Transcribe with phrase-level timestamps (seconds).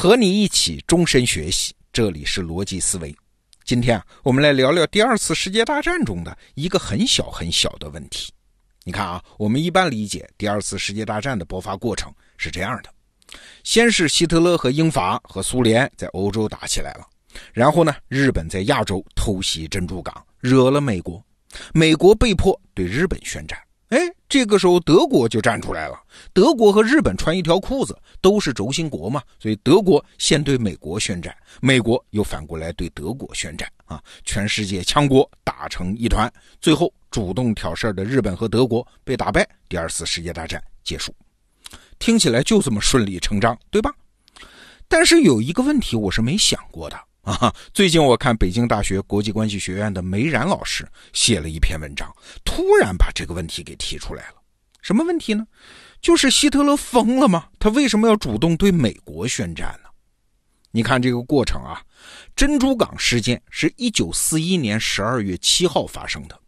[0.00, 3.14] 和你一起终身学习，这里是逻辑思维。
[3.64, 8.32] 今天啊，我们来聊聊第二次世界大战中的一个很小很小的问题。
[8.82, 12.88] 你看啊，我们一般理解第二次世界大战的爆发过程是这样的：
[13.62, 17.06] 先是希特勒和英法和苏联在欧洲打起来了，
[17.52, 21.22] 然后呢，日本在亚洲偷袭珍珠港，惹了美国，
[21.74, 23.58] 美国被迫对日本宣战。
[23.90, 23.98] 哎，
[24.30, 26.00] 这个时候德国就站出来了。
[26.32, 34.00] 德国和日本穿一条裤子，都是轴心国嘛，所以德国先对美国宣战，美国又反过来对德国宣战啊！
[34.24, 41.12] 全世界强国打成一团，最后主动挑事儿的日本和德国被打败，第二次世界大战结束。
[41.98, 43.92] 听起来就这么顺理成章，对吧？
[44.86, 46.96] 但是有一个问题我是没想过的。
[47.22, 52.10] 啊，最近我看北京大学国际关系学院的梅然老师写了一篇文章，
[52.44, 54.34] 突然把这个问题给提出来了。
[54.80, 55.46] 什么问题呢？
[56.00, 57.48] 就是希特勒疯了吗？
[57.58, 59.90] 他为什么要主动对美国宣战呢？
[60.70, 61.82] 你看这个过程啊，
[62.34, 66.40] 珍珠港事件是一九四一年十二月七号发生的，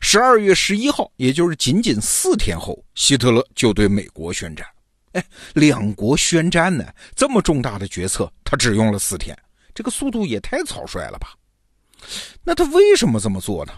[0.00, 4.64] 十二月十一号，也就是仅仅四天后，希特勒就对美国宣战。
[5.12, 6.86] 哎，两国宣战呢，
[7.16, 9.36] 这么重大的决策，他只用了四天。
[9.76, 11.34] 这个速度也太草率了吧？
[12.42, 13.74] 那他为什么这么做呢？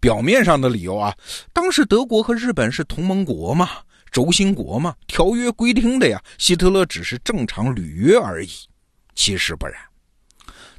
[0.00, 1.14] 表面上的理由啊，
[1.52, 3.68] 当时德国和日本是同盟国嘛，
[4.10, 8.50] 轴心国嘛，条约规定的呀，希特勒只是正常履约而已。
[9.14, 9.76] 其实不然，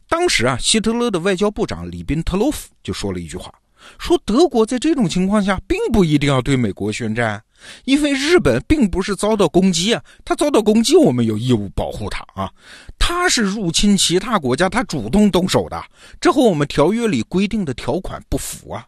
[0.09, 3.53] 当时啊，希特勒的外交部长里宾特洛夫就说了一句话，
[3.97, 7.41] 说德国在这种情况下并不一定要对美国宣战。
[7.86, 12.52] 因为日本并不是遭到攻击啊，他遭到攻击，我们有义务保护他啊。
[12.99, 15.83] 他是入侵其他国家，他主动动手的，
[16.19, 18.86] 这和我们条约里规定的条款不符啊。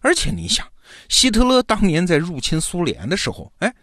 [0.00, 0.66] 而且你想，
[1.08, 3.74] 希特勒当年在入侵苏联的时候，哎，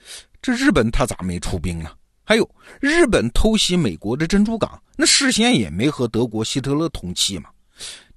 [0.42, 1.90] 这日本他咋没出兵呢？
[2.24, 7.50] 还有，日本偷袭美国的珍珠港，那事先也没和德国希特勒通气嘛。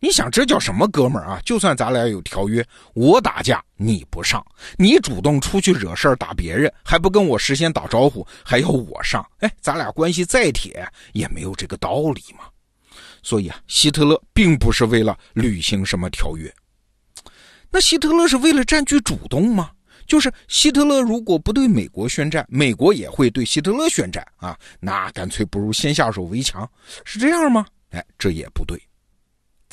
[0.00, 1.40] 你想这叫什么哥们儿啊？
[1.44, 4.44] 就算咱俩有条约，我打架你不上，
[4.76, 9.26] 你主动出去惹事儿打别人，还不跟我事先打招呼，还要我上？
[9.38, 12.44] 哎，咱俩关系再铁也没有这个道理嘛。
[13.22, 16.52] 所以啊，希特勒并不是为了履行什么条约，
[17.70, 19.70] 那希特勒是为了占据主动吗？
[20.06, 24.54] 就是希特勒如果不对美国宣战，美国也会对希特勒宣战啊？
[24.78, 26.70] 那干脆不如先下手为强，
[27.06, 27.64] 是这样吗？
[27.88, 28.78] 哎，这也不对。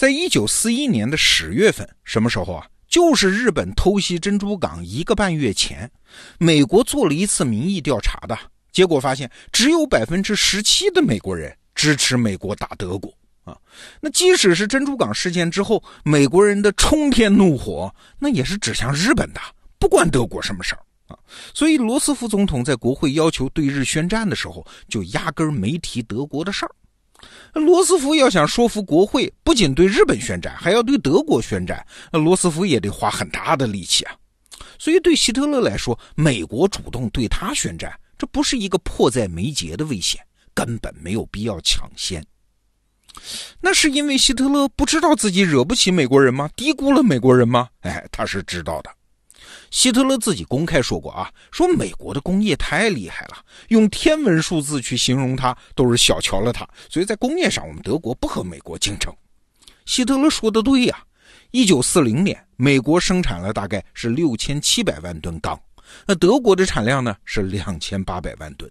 [0.02, 2.66] 在一九四一年的十月份，什么时候啊？
[2.88, 5.88] 就是日本偷袭珍珠港一个半月前，
[6.40, 8.36] 美国做了一次民意调查的
[8.72, 13.14] 结果，发现只有百分之十七的美国人支持美国打德国
[13.44, 13.56] 啊。
[14.00, 19.40] 那即使是珍珠港事件之后，美国人的冲天怒火，那也是指向日本的，
[19.78, 20.82] 不关德国什么事儿
[21.14, 21.20] 啊。
[21.54, 26.72] 所以罗斯福总统在国会要求对日宣战的时候，就压根儿没提德国的事儿。
[27.54, 34.16] 罗斯福要想说服国会，不仅对日本宣战，还要对德国宣战，那罗斯福也得花很大的力气啊。
[34.80, 40.20] 所以对希特勒来说，美国主动对他宣战，这不是一个迫在眉睫的危险，
[40.54, 42.26] 根本没有必要抢先。
[43.60, 46.50] 那是因为希特勒不知道自己惹不起美国人吗？
[46.56, 47.68] 低估了美国人吗？
[47.82, 48.90] 哎，他是知道的。
[49.72, 53.38] 希特勒自己公开说过啊，说美国的工业太厉害了，
[53.70, 59.12] 用天文数字去形容它都是小瞧了它，所以在工业上我们德国不和美国竞争。
[59.86, 61.04] 希特勒说的对呀，
[61.52, 65.60] 一九四零年美国生产了大概是六千七百万吨钢，
[66.06, 68.70] 那德国的产量呢是两千八百万吨，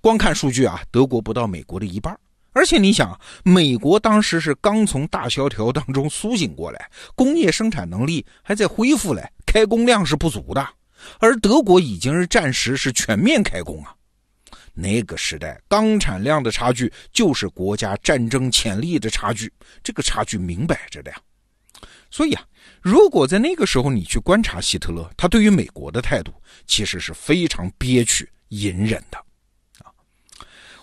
[0.00, 2.18] 光看数据啊，德国不到美国的一半。
[2.54, 10.66] 而且你想，美国当时是刚从大萧条当中苏醒过来，工业生产能力还在恢复嘞，开工量是不足的。
[11.18, 13.94] 而德国已经是暂时是全面开工啊，
[14.72, 19.52] 那个时代钢产量的差距就是国家战争潜力的差距，
[19.82, 21.18] 这个差距明摆着的呀。
[22.10, 22.42] 所以啊，
[22.80, 26.32] 如果在那个时候你去观察希特勒，他对于美国的态度
[26.66, 29.18] 其实是非常憋屈、隐忍的。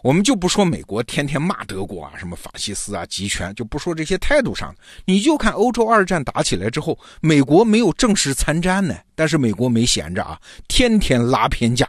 [0.01, 4.81] 我们就不说美国天天骂德国啊，什么法西斯啊、集权，就不说这些态度上的。
[5.05, 11.87] 你就看欧洲二战打起来之后，美国没有正式参战呢，但是美国没闲着啊，天天拉偏架。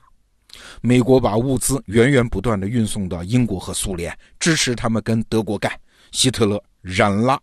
[0.81, 5.71] 美国把物资源源不断的运送到英国和苏联，支持他们跟德国干。
[6.11, 7.41] 希特勒忍了。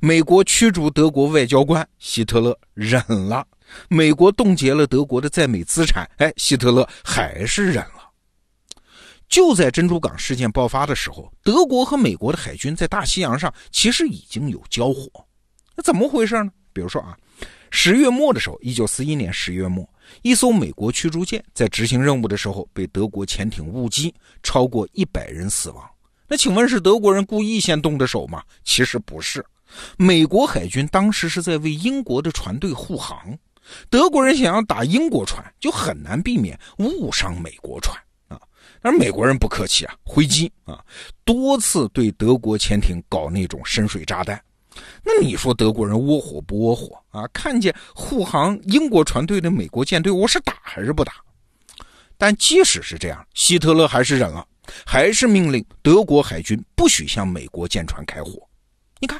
[0.00, 3.46] 美国驱逐德国外交官，希特勒忍了。
[3.88, 8.03] 美国冻结了德国的在美资产，哎，希特勒还是忍了。
[9.28, 15.08] 就在珍珠港事件爆发的时候，德国和美国的海军在大西洋上其实已经有交火。
[15.76, 16.50] 那怎么回事呢？
[16.72, 17.16] 比如说啊，
[17.70, 19.88] 十月末的时候，一九四一年十月末，
[20.22, 25.88] 一艘美国驱逐舰在执行任务的时候被德国潜艇误击，超过一百人死亡。
[26.28, 28.42] 那请问是德国人故意先动的手吗？
[28.64, 29.44] 其实不是，
[29.96, 33.36] 美国海军当时是在为英国的船队护航，
[33.90, 37.96] 德国人想要打英国船，就很难避免误伤美国船
[38.84, 40.78] 而美国人不客气啊，回击啊，
[41.24, 44.38] 多次对德国潜艇搞那种深水炸弹。
[45.02, 47.26] 那你说德国人窝火不窝火啊？
[47.32, 51.14] 看见护航英国船队的美国舰队，我是打还是不打？
[52.18, 54.46] 但即使是这样，希特勒还是忍了，
[54.84, 58.32] 还是命令德国海军不许向美国舰船开火。
[59.00, 59.18] 你看，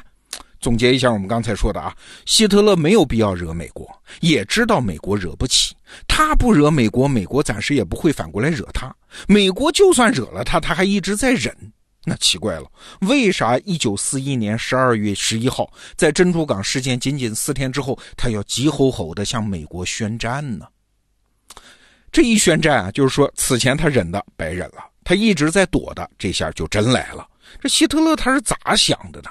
[0.65, 1.95] 总结一下我们刚才说的啊，
[2.25, 3.87] 希特勒没有必要惹美国，
[4.19, 5.75] 也知道美国惹不起，
[6.07, 8.91] 他不惹美国，美国暂时也不会反过来惹他。
[9.27, 11.55] 美国就算惹了他，他还一直在忍。
[12.03, 12.65] 那奇怪了，
[13.01, 20.65] 为啥一九四一年十二月十一号，在珍珠港事件仅仅四天之后，他要急吼吼的向美国宣战呢？
[22.11, 27.27] 这一宣战啊，就是说此前他忍的白忍了，他一直在躲的，这下就真来了。
[27.61, 29.29] 这希特勒他是咋想的呢？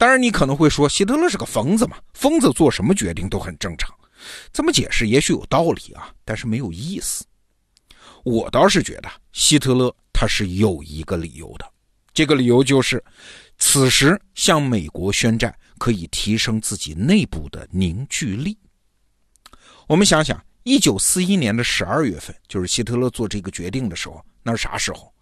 [0.00, 3.94] 当然，你可能会说，希特勒是个疯子嘛，疯子做什么决定都很正常。
[4.50, 7.22] 这么解释也许有道理啊，但是没有意思。
[8.24, 9.94] 我倒是觉得希特勒。
[10.10, 11.70] 他是有一个理由的，
[12.14, 13.02] 这个理由就是，
[13.58, 18.56] 此时向美国宣战可以提升自己内部的凝聚力。
[19.86, 25.12] 我们想想，一九四一年的十二月份，就是希特勒做这个决定的时候，那是啥时候？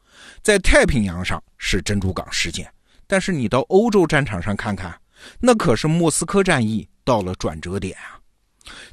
[0.40, 2.72] 在太平洋上是珍珠港事件，
[3.08, 4.96] 但是你到欧洲战场上看看，
[5.40, 8.20] 那可是莫斯科战役到了转折点啊！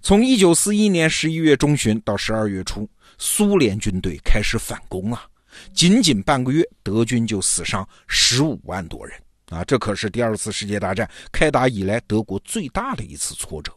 [0.01, 5.27] 从一九四一年十一月中旬到十二月初，苏联军队开始反攻啊！
[5.73, 9.19] 仅仅半个月，德军就死伤十五万多人
[9.49, 9.63] 啊！
[9.65, 13.71] 这可是第二次世界大战开打以来德国最大的一次挫折。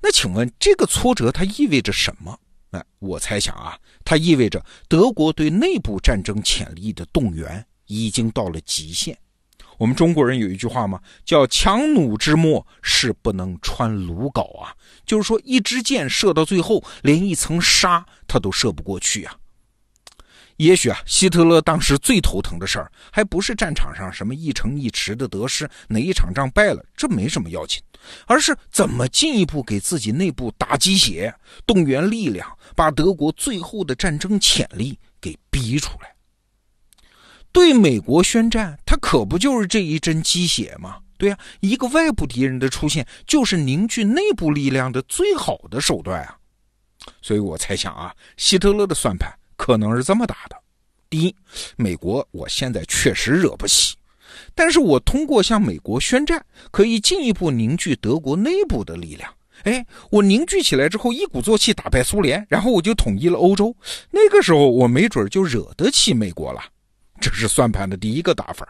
[0.00, 2.36] 那请问这个挫折它意味着什么？
[2.70, 9.16] 哎，我猜想啊，它意味着德国对内部战争潜力的动员已经到了极限。
[9.76, 11.00] 我们中国人有一句话吗？
[11.24, 14.72] 叫“强弩之末是不能穿鲁缟”啊，
[15.04, 19.34] 就是说一支箭射到最后，连一层纱它都射不过去啊。
[20.58, 27.82] 也许啊，希特勒当时最头疼的事儿，还不是战场上什么一城一池的得失，哪一场仗败了，这没什么要紧，
[28.26, 31.34] 而是怎么进一步给自己内部打鸡血，
[31.66, 36.13] 动员力量，把德国最后的战争潜力给逼出来。
[37.54, 40.98] 对美国宣战，他可不就是这一针鸡血吗？
[41.16, 46.36] 对呀，一个外部敌人的出现，就是凝聚内部力量的最好的手段啊。
[47.22, 49.32] 所以我猜想啊，希特勒的算盘。
[49.56, 50.56] 可能是这么打的：
[51.08, 51.34] 第一，
[51.76, 53.94] 美国我现在确实惹不起，
[54.52, 59.32] 但是我通过向美国宣战，可以进一步凝聚德国内部的力量。
[59.62, 63.74] 哎，我凝聚起来之后，一鼓作气打败苏联，然后我就统一了欧洲。
[64.10, 66.60] 那个时候，我没准就惹得起美国了。
[67.20, 68.66] 这是算盘的第一个打法。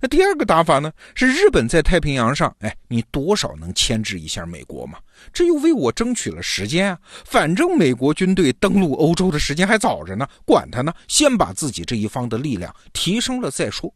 [0.00, 0.90] 那第二个打法呢？
[1.14, 4.98] 是日本在太平洋上，哎，你多少能牵制一下美国嘛？
[5.32, 6.98] 这又为我争取了时间啊！
[7.24, 13.94] 反正美国军队登陆欧洲的时间还早着呢，管他呢，先把自己这一方的力量提升了再说。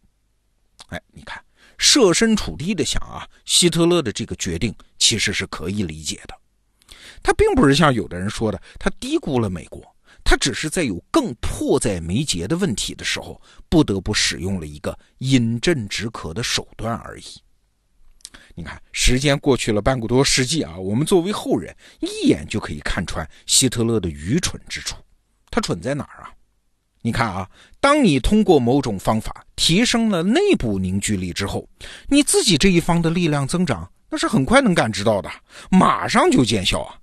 [0.88, 1.42] 哎，你看，
[1.78, 6.34] 设身处地的想啊，希特勒的这个决定其实是可以理解的。
[7.22, 9.91] 他并不是像有的人说的，他低估了美国。
[10.24, 17.24] 他只是在有更迫在眉睫的问题的时候，不得不使用了一个饮鸩止渴的手段而已。
[18.54, 24.96] 你看，时间过去了半个多世纪啊，我们作为后人一眼就可以看穿希特勒的愚蠢之处。
[25.50, 26.30] 他蠢在哪儿啊？
[27.02, 27.48] 你看啊，
[27.80, 31.68] 当你通过某种方法提升了内部凝聚力之后，
[32.08, 35.30] 你自己这一方的力量增长，那是很快能感知到的，
[35.70, 36.98] 马上就见效啊。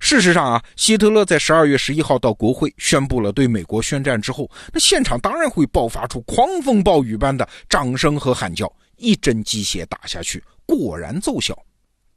[0.00, 11.56] 事实上啊，希特勒在十二月十一号到国会宣布了对美国宣战之后，那现场当然会爆发出狂风暴雨般的掌声和喊叫，一针鸡血打下去，果然奏效。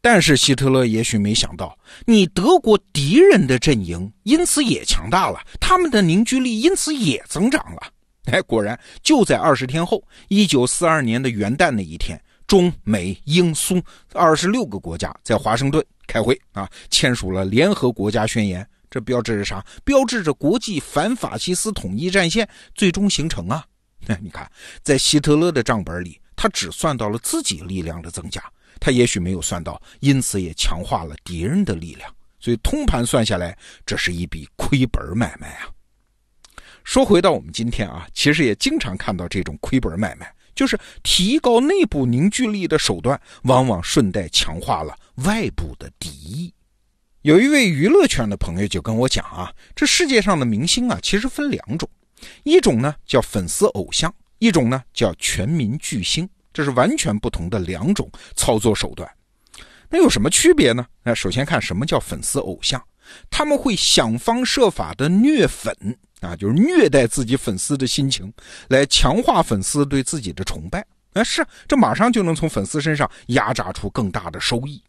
[0.01, 7.81] 但是希特勒也许没想到，你德国敌人的阵营因此也强大了，他们的凝聚力因此也增长了。
[8.25, 13.81] 哎，果然就在二十天后，一九四二年的元旦那一天，中美英苏
[14.13, 15.85] 二十六个国家在华盛顿。
[16.07, 19.65] 开会啊，签署了联合国家宣言，这标志着啥？
[19.83, 23.65] 标志着国际反法西斯统一战线最终形成啊！
[24.05, 24.49] 那 你看，
[24.81, 28.43] 在希特勒的账本里，他只算到了自己力量的增加，
[28.79, 32.13] 他也许没有算到，因此也强化了敌人的力量。
[32.39, 35.69] 所以通盘算下来，这是一笔亏本买卖啊！
[36.83, 40.29] 说回到我们今天啊，其实也经常看到这种亏本买卖。
[40.55, 44.95] 就是提高内部凝聚力的手段，往往顺带强化了
[45.25, 46.53] 外部的敌意。
[47.21, 51.89] 有一位娱乐圈的朋友就跟我讲啊，这世界上的明星啊，其实分两种，
[52.43, 59.09] 一种呢叫粉丝偶像，一种呢叫全民巨星，这是完全不同的两种操作手段。
[59.89, 60.85] 那有什么区别呢？
[61.03, 62.83] 那首先看什么叫粉丝偶像，
[63.29, 68.31] 他们会想方设法的虐粉啊，就是虐待自己粉丝的心情，
[68.69, 70.85] 来强化粉丝对自己的崇拜。
[71.13, 74.81] 啊，是这马上就能从粉丝身上压榨出更大的收益。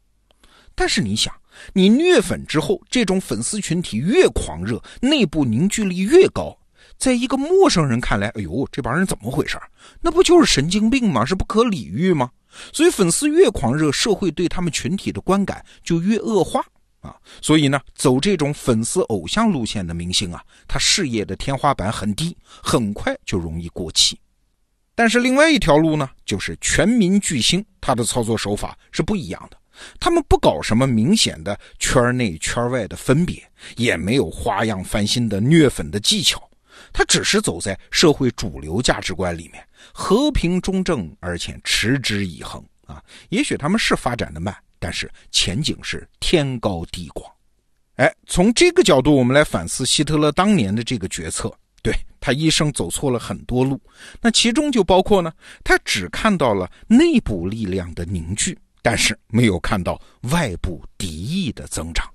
[0.75, 1.33] 但是你想，
[1.73, 6.59] 你虐粉之后，这种粉丝群体越狂热，内部凝聚力越高，
[6.99, 9.59] 在一个陌生人看来，哎呦，这帮人怎么回事？
[10.01, 11.25] 那不就是神经病吗？
[11.25, 12.31] 是不可理喻吗？
[12.73, 16.65] 所以粉丝越狂热，社会对他们群体的观感就越恶化
[17.05, 17.15] 啊。
[17.41, 24.19] 所以呢，走这种粉丝偶像路线的明星啊，他事业的天花板很低，很快就容易过气。
[24.97, 29.57] 但是另外一条路呢，就是全民巨星，他的操作手法是不一样的。
[29.99, 33.43] 他们不搞什么明显的圈内圈外的分别，
[33.77, 36.49] 也没有花样翻新的虐粉的技巧，
[36.93, 43.03] 他只是走在社会主流价值观里面，和平中正，而且持之以恒啊。
[43.31, 47.33] 也许他们是发展的慢，但是前景是天高地广。
[47.95, 51.51] 哎，从这个角度，我们来反思希特勒当年的这个决策，
[51.83, 53.81] 对他一生走错了很多路，
[54.21, 55.33] 那其中就包括呢，
[55.65, 58.59] 他只看到了内部力量的凝聚。
[58.83, 59.99] 但是没有看到
[60.33, 62.07] 外部敌意的增长，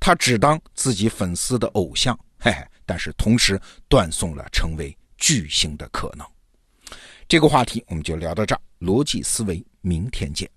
[0.00, 2.58] 他只当自己粉丝的偶像，嘿嘿。
[2.84, 6.26] 但是同时断送了成为巨星的可能。
[7.28, 10.50] 这个话题我们就聊到这儿，逻辑思维，明天见。